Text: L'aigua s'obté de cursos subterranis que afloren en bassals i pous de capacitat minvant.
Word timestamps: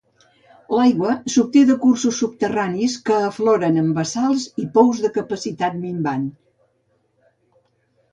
L'aigua 0.75 1.09
s'obté 1.33 1.61
de 1.71 1.75
cursos 1.83 2.21
subterranis 2.23 2.95
que 3.09 3.17
afloren 3.25 3.77
en 3.81 3.91
bassals 3.97 4.47
i 4.63 4.65
pous 4.79 5.03
de 5.05 5.13
capacitat 5.19 5.77
minvant. 5.83 6.25